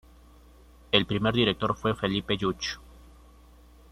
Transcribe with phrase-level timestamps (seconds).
[0.91, 2.79] El primer director fue Felipe Lluch.